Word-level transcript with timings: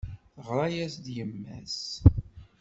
Teɣra-as-d 0.35 1.05
yemma-s. 1.15 1.79